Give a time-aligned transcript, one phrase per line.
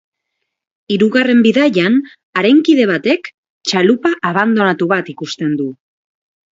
[0.95, 1.99] Hirugarren bidaian,
[2.41, 5.75] haren kide batek txalupa abandonatu bat ikusten du.